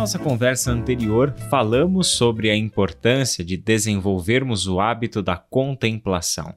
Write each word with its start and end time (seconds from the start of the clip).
Nossa 0.00 0.18
conversa 0.18 0.72
anterior, 0.72 1.34
falamos 1.50 2.06
sobre 2.06 2.48
a 2.48 2.56
importância 2.56 3.44
de 3.44 3.54
desenvolvermos 3.58 4.66
o 4.66 4.80
hábito 4.80 5.20
da 5.20 5.36
contemplação. 5.36 6.54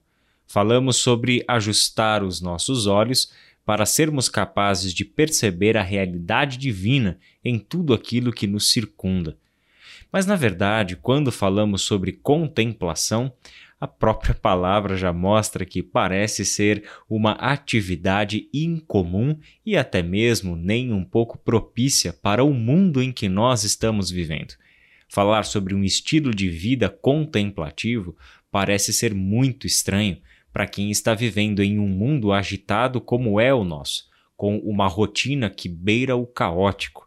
Falamos 0.47 0.95
sobre 0.95 1.43
ajustar 1.45 2.23
os 2.23 2.39
nossos 2.39 2.87
olhos 2.87 3.33
para 3.65 3.85
sermos 3.85 4.29
capazes 4.29 4.93
de 4.93 5.03
perceber 5.03 5.75
a 5.75 5.83
realidade 5.83 6.57
divina 6.57 7.19
em 7.43 7.59
tudo 7.59 7.93
aquilo 7.93 8.31
que 8.31 8.47
nos 8.47 8.71
circunda. 8.71 9.37
Mas, 10.09 10.25
na 10.25 10.37
verdade, 10.37 10.95
quando 10.95 11.29
falamos 11.29 11.81
sobre 11.81 12.13
contemplação, 12.13 13.29
a 13.83 13.87
própria 13.87 14.33
palavra 14.33 14.95
já 14.95 15.11
mostra 15.11 15.65
que 15.65 15.83
parece 15.83 16.45
ser 16.45 16.85
uma 17.09 17.33
atividade 17.33 18.47
incomum 18.53 19.37
e 19.65 19.75
até 19.75 20.01
mesmo 20.01 20.55
nem 20.55 20.93
um 20.93 21.03
pouco 21.03 21.37
propícia 21.37 22.13
para 22.13 22.45
o 22.45 22.53
mundo 22.53 23.03
em 23.03 23.11
que 23.11 23.27
nós 23.27 23.65
estamos 23.65 24.09
vivendo. 24.09 24.53
Falar 25.09 25.43
sobre 25.43 25.75
um 25.75 25.83
estilo 25.83 26.33
de 26.33 26.47
vida 26.47 26.87
contemplativo 26.87 28.15
parece 28.49 28.93
ser 28.93 29.13
muito 29.13 29.67
estranho, 29.67 30.17
para 30.53 30.65
quem 30.65 30.89
está 30.89 31.13
vivendo 31.13 31.61
em 31.61 31.77
um 31.77 31.89
mundo 31.89 32.31
agitado 32.31 33.01
como 33.01 33.37
é 33.37 33.53
o 33.53 33.65
nosso, 33.65 34.05
com 34.37 34.59
uma 34.59 34.87
rotina 34.87 35.49
que 35.49 35.67
beira 35.67 36.15
o 36.15 36.25
caótico. 36.25 37.02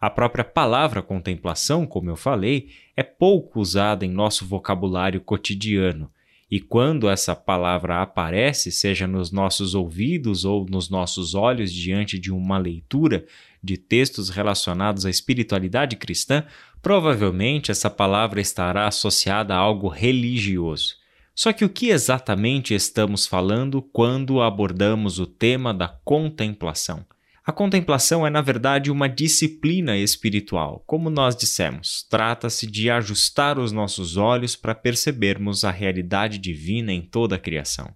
A 0.00 0.08
própria 0.08 0.42
palavra 0.42 1.02
contemplação, 1.02 1.86
como 1.86 2.08
eu 2.08 2.16
falei, 2.16 2.70
é 2.96 3.02
pouco 3.02 3.60
usada 3.60 4.06
em 4.06 4.10
nosso 4.10 4.46
vocabulário 4.46 5.20
cotidiano. 5.20 6.10
E 6.50 6.58
quando 6.58 7.08
essa 7.08 7.36
palavra 7.36 8.00
aparece, 8.00 8.72
seja 8.72 9.06
nos 9.06 9.30
nossos 9.30 9.74
ouvidos 9.74 10.44
ou 10.46 10.66
nos 10.68 10.88
nossos 10.88 11.34
olhos 11.34 11.70
diante 11.70 12.18
de 12.18 12.32
uma 12.32 12.56
leitura 12.56 13.26
de 13.62 13.76
textos 13.76 14.30
relacionados 14.30 15.04
à 15.04 15.10
espiritualidade 15.10 15.96
cristã, 15.96 16.44
provavelmente 16.80 17.70
essa 17.70 17.90
palavra 17.90 18.40
estará 18.40 18.88
associada 18.88 19.54
a 19.54 19.58
algo 19.58 19.86
religioso. 19.86 20.96
Só 21.34 21.52
que 21.52 21.64
o 21.64 21.68
que 21.68 21.90
exatamente 21.90 22.74
estamos 22.74 23.26
falando 23.26 23.82
quando 23.82 24.40
abordamos 24.40 25.18
o 25.18 25.26
tema 25.26 25.74
da 25.74 25.88
contemplação? 25.88 27.04
A 27.50 27.52
contemplação 27.52 28.24
é, 28.24 28.30
na 28.30 28.40
verdade, 28.40 28.92
uma 28.92 29.08
disciplina 29.08 29.98
espiritual. 29.98 30.84
Como 30.86 31.10
nós 31.10 31.34
dissemos, 31.34 32.06
trata-se 32.08 32.64
de 32.64 32.88
ajustar 32.88 33.58
os 33.58 33.72
nossos 33.72 34.16
olhos 34.16 34.54
para 34.54 34.72
percebermos 34.72 35.64
a 35.64 35.70
realidade 35.72 36.38
divina 36.38 36.92
em 36.92 37.02
toda 37.02 37.34
a 37.34 37.38
criação. 37.40 37.92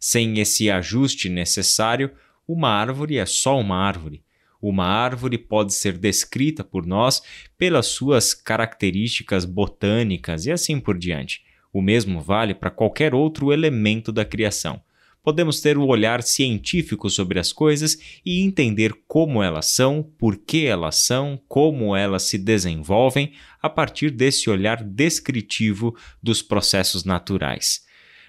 Sem 0.00 0.40
esse 0.40 0.68
ajuste 0.68 1.28
necessário, 1.28 2.10
uma 2.48 2.68
árvore 2.68 3.16
é 3.16 3.24
só 3.24 3.60
uma 3.60 3.76
árvore. 3.76 4.24
Uma 4.60 4.86
árvore 4.86 5.38
pode 5.38 5.72
ser 5.72 5.96
descrita 5.96 6.64
por 6.64 6.84
nós 6.84 7.22
pelas 7.56 7.86
suas 7.86 8.34
características 8.34 9.44
botânicas 9.44 10.46
e 10.46 10.50
assim 10.50 10.80
por 10.80 10.98
diante. 10.98 11.44
O 11.72 11.80
mesmo 11.80 12.20
vale 12.20 12.56
para 12.56 12.72
qualquer 12.72 13.14
outro 13.14 13.52
elemento 13.52 14.10
da 14.10 14.24
criação. 14.24 14.82
Podemos 15.26 15.60
ter 15.60 15.76
um 15.76 15.84
olhar 15.88 16.22
científico 16.22 17.10
sobre 17.10 17.40
as 17.40 17.52
coisas 17.52 17.98
e 18.24 18.42
entender 18.42 18.92
como 19.08 19.42
elas 19.42 19.66
são, 19.66 20.08
por 20.16 20.36
que 20.36 20.66
elas 20.66 20.98
são, 20.98 21.36
como 21.48 21.96
elas 21.96 22.22
se 22.22 22.38
desenvolvem 22.38 23.32
a 23.60 23.68
partir 23.68 24.12
desse 24.12 24.48
olhar 24.48 24.84
descritivo 24.84 25.96
dos 26.22 26.42
processos 26.42 27.02
naturais. 27.02 27.85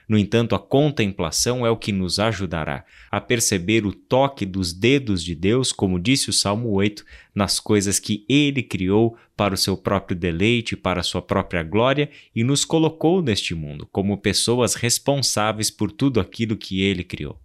No 0.08 0.18
entanto, 0.18 0.56
a 0.56 0.60
contemplação 0.60 1.66
é 1.66 1.70
o 1.70 1.76
que 1.76 1.92
nos 1.92 2.18
ajudará 2.18 2.86
a 3.12 3.20
perceber 3.20 3.86
o 3.86 3.92
toque 3.92 4.46
dos 4.46 4.72
dedos 4.72 5.22
de 5.22 5.36
Deus, 5.36 5.74
como 5.74 6.00
disse 6.00 6.30
o 6.30 6.34
Salmo 6.34 6.70
8, 6.72 7.04
nas 7.36 7.60
coisas 7.60 8.00
que 8.00 8.26
ele 8.30 8.64
criou 8.64 9.18
para 9.36 9.54
o 9.54 9.58
seu 9.58 9.76
próprio 9.76 10.16
deleite, 10.16 10.78
para 10.78 11.02
a 11.02 11.04
sua 11.04 11.22
própria 11.22 11.62
glória 11.62 12.10
e 12.34 12.42
nos 12.42 12.64
colocou 12.64 13.22
neste 13.22 13.54
mundo 13.54 13.88
como 13.92 14.18
pessoas 14.18 14.76
responsáveis 14.76 15.70
por 15.70 15.92
tudo 15.92 16.22
aquilo 16.22 16.56
que 16.56 16.82
ele 16.82 17.04
criou. 17.04 17.38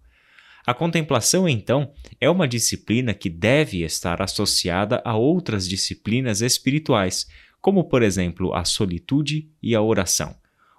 A 0.65 0.73
contemplação, 0.73 1.49
então, 1.49 1.91
é 2.21 2.29
uma 2.29 2.47
disciplina 2.47 3.13
que 3.13 3.29
deve 3.29 3.83
estar 3.83 4.21
associada 4.21 5.01
a 5.03 5.17
outras 5.17 5.67
disciplinas 5.67 6.41
espirituais, 6.41 7.27
como, 7.59 7.83
por 7.83 8.01
exemplo, 8.01 8.53
a 8.53 8.63
solitude 8.63 9.49
e 9.61 9.75
a 9.75 9.81
oração. 9.81 10.33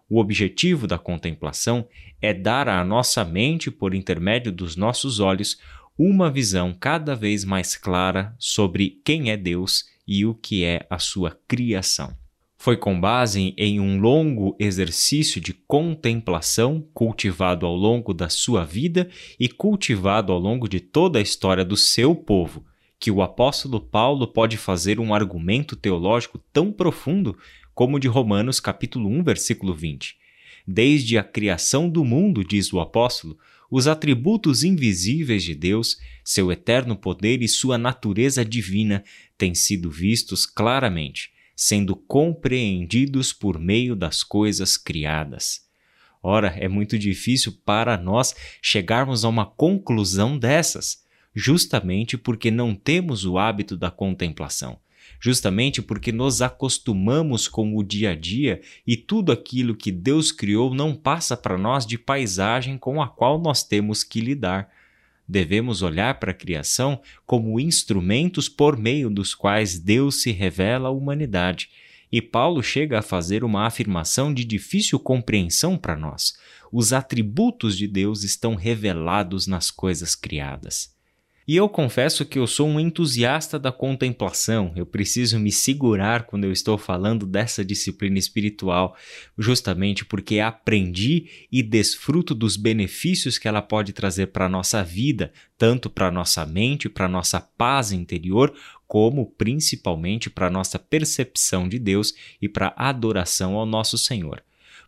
O 0.09 0.21
objetivo 0.21 0.87
da 0.87 0.99
contemplação 0.99 1.89
é 2.21 2.35
dar 2.35 2.69
à 2.69 2.85
nossa 2.85 3.25
mente, 3.25 3.71
por 3.71 3.95
intermédio 3.95 4.53
dos 4.53 4.77
nossos 4.77 5.19
olhos, 5.19 5.59
uma 5.99 6.31
visão 6.31 6.75
cada 6.79 7.15
vez 7.15 7.45
mais 7.45 7.77
clara 7.77 8.35
sobre 8.39 9.01
quem 9.05 9.31
é 9.31 9.37
Deus 9.37 9.85
e 10.07 10.27
o 10.27 10.35
que 10.35 10.65
é 10.65 10.87
a 10.91 10.99
sua 10.99 11.39
criação. 11.49 12.15
Foi 12.57 12.77
com 12.77 12.99
base 12.99 13.55
em 13.57 13.79
um 13.81 14.01
longo 14.01 14.57
exercício 14.59 15.41
de 15.41 15.53
contemplação 15.53 16.87
cultivado 16.93 17.67
ao 17.67 17.75
longo 17.75 18.13
da 18.13 18.29
sua 18.29 18.65
vida 18.65 19.09
e 19.39 19.49
cultivado 19.49 20.33
ao 20.33 20.39
longo 20.39 20.69
de 20.69 20.81
toda 20.81 21.19
a 21.19 21.23
história 21.23 21.65
do 21.65 21.77
seu 21.77 22.15
povo 22.15 22.65
que 22.99 23.11
o 23.11 23.21
apóstolo 23.21 23.81
Paulo 23.81 24.27
pode 24.27 24.57
fazer 24.57 24.99
um 24.99 25.13
argumento 25.13 25.77
teológico 25.77 26.39
tão 26.53 26.73
profundo 26.73 27.37
como 27.75 27.99
de 27.99 28.07
Romanos 28.07 28.61
capítulo 28.61 29.09
1, 29.09 29.25
versículo 29.25 29.75
20. 29.75 30.17
Desde 30.67 31.19
a 31.19 31.25
criação 31.25 31.91
do 31.91 32.05
mundo, 32.05 32.45
diz 32.45 32.73
o 32.73 32.81
apóstolo, 32.81 33.37
os 33.71 33.89
atributos 33.89 34.63
invisíveis 34.63 35.43
de 35.43 35.55
Deus, 35.55 35.99
seu 36.25 36.53
eterno 36.53 36.97
poder 36.97 37.43
e 37.43 37.49
sua 37.49 37.77
natureza 37.77 38.45
divina 38.45 39.03
têm 39.37 39.55
sido 39.55 39.91
vistos 39.91 40.47
claramente, 40.47 41.33
sendo 41.57 41.97
compreendidos 41.97 43.33
por 43.33 43.59
meio 43.59 43.97
das 43.97 44.23
coisas 44.23 44.77
criadas. 44.77 45.63
Ora, 46.23 46.55
é 46.57 46.69
muito 46.69 46.99
difícil 46.99 47.53
para 47.65 47.99
nós 47.99 48.35
chegarmos 48.63 49.25
a 49.25 49.29
uma 49.29 49.45
conclusão 49.45 50.39
dessas, 50.39 51.03
justamente 51.35 52.17
porque 52.17 52.51
não 52.51 52.75
temos 52.75 53.27
o 53.27 53.37
hábito 53.37 53.77
da 53.77 53.91
contemplação 53.91 54.79
justamente 55.21 55.81
porque 55.81 56.13
nos 56.13 56.43
acostumamos 56.43 57.49
com 57.49 57.77
o 57.77 57.83
dia 57.83 58.11
a 58.11 58.15
dia 58.15 58.61
e 58.87 58.97
tudo 58.97 59.33
aquilo 59.33 59.75
que 59.75 59.91
Deus 59.91 60.31
criou 60.31 60.75
não 60.75 60.95
passa 60.95 61.37
para 61.37 61.59
nós 61.59 61.87
de 61.87 61.97
paisagem 61.97 62.77
com 62.77 63.01
a 63.01 63.09
qual 63.09 63.41
nós 63.41 63.63
temos 63.63 64.05
que 64.05 64.21
lidar. 64.21 64.69
Devemos 65.27 65.83
olhar 65.83 66.21
para 66.21 66.33
a 66.33 66.35
criação 66.35 67.01
como 67.25 67.59
instrumentos 67.59 68.49
por 68.49 68.77
meio 68.77 69.09
dos 69.09 69.35
quais 69.35 69.79
Deus 69.79 70.23
se 70.23 70.31
revela 70.31 70.89
à 70.89 70.93
humanidade. 70.93 71.71
E 72.13 72.23
Paulo 72.23 72.63
chega 72.63 72.99
a 72.99 73.03
fazer 73.03 73.43
uma 73.43 73.67
afirmação 73.67 74.33
de 74.33 74.45
difícil 74.45 75.01
compreensão 75.01 75.77
para 75.77 75.97
nós. 75.97 76.39
Os 76.71 76.93
atributos 76.93 77.77
de 77.77 77.89
Deus 77.89 78.23
estão 78.23 78.55
revelados 78.55 79.47
nas 79.47 79.71
coisas 79.71 80.15
criadas. 80.15 80.94
E 81.47 81.57
eu 81.57 81.69
confesso 81.69 82.25
que 82.25 82.39
eu 82.39 82.47
sou 82.47 82.67
um 82.67 82.81
entusiasta 82.81 83.59
da 83.59 83.71
contemplação, 83.71 84.73
eu 84.75 84.87
preciso 84.87 85.39
me 85.39 85.53
segurar 85.53 86.25
quando 86.25 86.45
eu 86.45 86.53
estou 86.53 86.79
falando 86.79 87.27
dessa 87.27 87.63
disciplina 87.63 88.19
espiritual, 88.19 88.97
justamente 89.37 90.07
porque 90.07 90.41
aprendi 90.41 91.47
e 91.53 91.63
desfruto 91.63 92.35
dos 92.35 92.57
benefícios 92.57 93.37
que 93.37 93.47
ela 93.47 93.61
pode 93.61 93.93
trazer 93.93 94.29
para 94.29 94.47
a 94.47 94.49
nossa 94.49 94.83
vida, 94.83 95.35
tanto 95.59 95.91
para 95.91 96.09
a 96.09 96.11
nossa 96.11 96.47
mente, 96.47 96.89
para 96.89 97.05
a 97.05 97.11
nossa 97.11 97.39
paz 97.43 97.93
interior, 97.93 98.55
como 98.87 99.27
principalmente 99.27 100.31
para 100.31 100.47
a 100.47 100.51
nossa 100.51 100.79
percepção 100.79 101.69
de 101.69 101.79
Deus 101.79 102.15
e 102.41 102.49
para 102.49 102.73
a 102.75 102.89
adoração 102.89 103.57
ao 103.57 103.67
nosso 103.67 103.99
Senhor. 103.99 104.43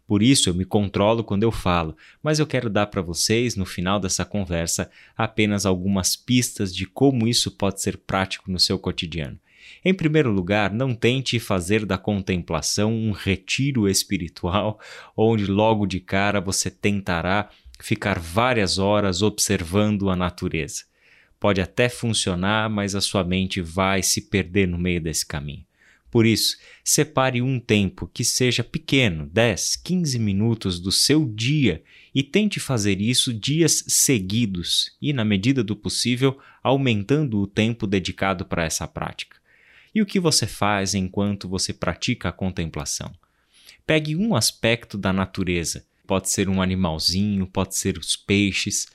Por 0.06 0.22
isso 0.22 0.48
eu 0.48 0.54
me 0.54 0.64
controlo 0.64 1.24
quando 1.24 1.42
eu 1.42 1.50
falo, 1.50 1.96
mas 2.22 2.38
eu 2.38 2.46
quero 2.46 2.70
dar 2.70 2.86
para 2.86 3.02
vocês, 3.02 3.56
no 3.56 3.66
final 3.66 3.98
dessa 3.98 4.24
conversa, 4.24 4.90
apenas 5.16 5.66
algumas 5.66 6.14
pistas 6.14 6.74
de 6.74 6.86
como 6.86 7.26
isso 7.26 7.50
pode 7.50 7.82
ser 7.82 7.96
prático 7.96 8.50
no 8.50 8.58
seu 8.58 8.78
cotidiano. 8.78 9.38
Em 9.84 9.92
primeiro 9.92 10.30
lugar, 10.30 10.72
não 10.72 10.94
tente 10.94 11.38
fazer 11.40 11.84
da 11.84 11.98
contemplação 11.98 12.92
um 12.92 13.10
retiro 13.10 13.88
espiritual, 13.88 14.80
onde 15.16 15.46
logo 15.46 15.86
de 15.86 15.98
cara 15.98 16.40
você 16.40 16.70
tentará 16.70 17.50
ficar 17.80 18.18
várias 18.18 18.78
horas 18.78 19.22
observando 19.22 20.08
a 20.08 20.16
natureza. 20.16 20.84
Pode 21.38 21.60
até 21.60 21.88
funcionar, 21.88 22.70
mas 22.70 22.94
a 22.94 23.00
sua 23.00 23.22
mente 23.22 23.60
vai 23.60 24.02
se 24.02 24.22
perder 24.22 24.66
no 24.66 24.78
meio 24.78 25.00
desse 25.00 25.26
caminho. 25.26 25.64
Por 26.10 26.24
isso, 26.24 26.56
separe 26.84 27.42
um 27.42 27.58
tempo 27.58 28.10
que 28.12 28.24
seja 28.24 28.64
pequeno, 28.64 29.26
10, 29.26 29.76
15 29.76 30.18
minutos 30.18 30.80
do 30.80 30.92
seu 30.92 31.26
dia 31.26 31.82
e 32.14 32.22
tente 32.22 32.58
fazer 32.58 33.00
isso 33.00 33.34
dias 33.34 33.84
seguidos 33.88 34.96
e, 35.02 35.12
na 35.12 35.24
medida 35.24 35.62
do 35.62 35.76
possível, 35.76 36.38
aumentando 36.62 37.40
o 37.40 37.46
tempo 37.46 37.86
dedicado 37.86 38.44
para 38.44 38.64
essa 38.64 38.86
prática. 38.86 39.36
E 39.94 40.00
o 40.00 40.06
que 40.06 40.20
você 40.20 40.46
faz 40.46 40.94
enquanto 40.94 41.48
você 41.48 41.72
pratica 41.72 42.28
a 42.28 42.32
contemplação? 42.32 43.12
Pegue 43.86 44.16
um 44.16 44.34
aspecto 44.34 44.98
da 44.98 45.12
natureza. 45.12 45.84
Pode 46.06 46.30
ser 46.30 46.48
um 46.48 46.62
animalzinho, 46.62 47.46
pode 47.46 47.76
ser 47.76 47.98
os 47.98 48.14
peixes, 48.14 48.86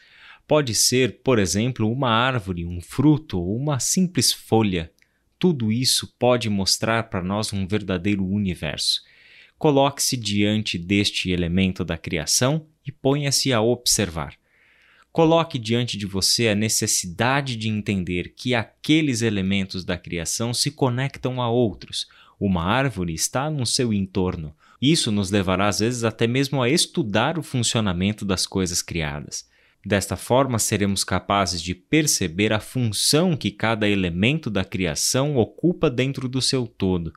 pode 0.48 0.74
ser, 0.75 1.19
por 1.24 1.40
exemplo, 1.40 1.92
uma 1.92 2.10
árvore, 2.10 2.66
um 2.66 2.80
fruto 2.81 3.40
ou 3.40 3.56
uma 3.56 3.80
simples 3.80 4.31
folha. 4.31 4.92
Tudo 5.41 5.71
isso 5.71 6.13
pode 6.19 6.51
mostrar 6.51 7.09
para 7.09 7.23
nós 7.23 7.51
um 7.51 7.65
verdadeiro 7.65 8.23
universo. 8.23 9.01
Coloque-se 9.57 10.15
diante 10.15 10.77
deste 10.77 11.31
elemento 11.31 11.83
da 11.83 11.97
criação 11.97 12.67
e 12.85 12.91
ponha-se 12.91 13.51
a 13.51 13.59
observar. 13.59 14.35
Coloque 15.11 15.57
diante 15.57 15.97
de 15.97 16.05
você 16.05 16.49
a 16.49 16.53
necessidade 16.53 17.55
de 17.55 17.69
entender 17.69 18.35
que 18.38 18.53
aqueles 18.53 19.23
elementos 19.23 19.83
da 19.83 19.97
criação 19.97 20.53
se 20.53 20.69
conectam 20.69 21.41
a 21.41 21.49
outros. 21.49 22.05
Uma 22.39 22.63
árvore 22.63 23.15
está 23.15 23.49
no 23.49 23.65
seu 23.65 23.91
entorno. 23.91 24.55
Isso 24.79 25.11
nos 25.11 25.31
levará 25.31 25.69
às 25.69 25.79
vezes 25.79 26.03
até 26.03 26.27
mesmo 26.27 26.61
a 26.61 26.69
estudar 26.69 27.39
o 27.39 27.43
funcionamento 27.43 28.23
das 28.23 28.45
coisas 28.45 28.83
criadas. 28.83 29.49
Desta 29.83 30.16
forma, 30.16 30.60
seremos 30.60 31.04
capazes 31.04 31.62
de 31.62 31.74
perceber 31.74 32.54
a 32.54 32.60
função 32.60 33.36
que 33.36 33.50
cada 33.50 33.89
elemento 33.89 34.50
da 34.50 34.63
criação 34.63 35.36
ocupa 35.38 35.89
dentro 35.89 36.30
do 36.30 36.42
seu 36.42 36.68
todo. 36.68 37.12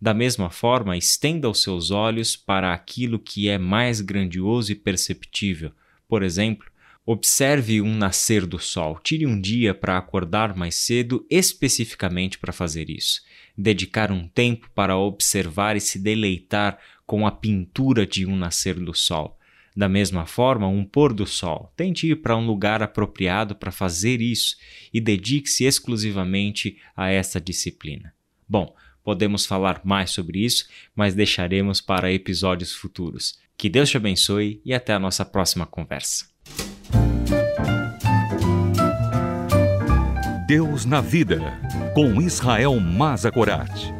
Da 0.00 0.12
mesma 0.12 0.50
forma, 0.50 0.96
estenda 0.96 1.48
os 1.48 1.62
seus 1.62 1.90
olhos 1.90 2.34
para 2.34 2.72
aquilo 2.72 3.18
que 3.18 3.48
é 3.48 3.58
mais 3.58 4.00
grandioso 4.00 4.72
e 4.72 4.74
perceptível. 4.74 5.70
Por 6.08 6.22
exemplo, 6.22 6.66
observe 7.06 7.80
um 7.80 7.94
nascer 7.94 8.44
do 8.44 8.58
sol. 8.58 8.98
Tire 9.02 9.26
um 9.26 9.40
dia 9.40 9.72
para 9.72 9.96
acordar 9.96 10.56
mais 10.56 10.74
cedo 10.74 11.24
especificamente 11.30 12.38
para 12.38 12.52
fazer 12.52 12.90
isso. 12.90 13.20
Dedicar 13.56 14.10
um 14.10 14.26
tempo 14.26 14.68
para 14.74 14.96
observar 14.96 15.76
e 15.76 15.80
se 15.80 15.98
deleitar 15.98 16.78
com 17.06 17.26
a 17.26 17.30
pintura 17.30 18.06
de 18.06 18.26
um 18.26 18.36
nascer 18.36 18.74
do 18.74 18.94
sol. 18.94 19.38
Da 19.76 19.88
mesma 19.88 20.26
forma, 20.26 20.66
um 20.66 20.84
pôr 20.84 21.12
do 21.12 21.26
sol. 21.26 21.72
Tente 21.76 22.08
ir 22.08 22.16
para 22.16 22.36
um 22.36 22.46
lugar 22.46 22.82
apropriado 22.82 23.54
para 23.54 23.70
fazer 23.70 24.20
isso 24.20 24.56
e 24.92 25.00
dedique-se 25.00 25.64
exclusivamente 25.64 26.76
a 26.96 27.08
essa 27.08 27.40
disciplina. 27.40 28.12
Bom, 28.48 28.74
podemos 29.04 29.46
falar 29.46 29.80
mais 29.84 30.10
sobre 30.10 30.44
isso, 30.44 30.68
mas 30.94 31.14
deixaremos 31.14 31.80
para 31.80 32.12
episódios 32.12 32.74
futuros. 32.74 33.38
Que 33.56 33.68
Deus 33.68 33.90
te 33.90 33.96
abençoe 33.96 34.60
e 34.64 34.74
até 34.74 34.92
a 34.92 34.98
nossa 34.98 35.24
próxima 35.24 35.66
conversa. 35.66 36.28
Deus 40.46 40.84
na 40.84 41.00
Vida, 41.00 41.38
com 41.94 42.20
Israel 42.20 42.80
Mazakorat. 42.80 43.99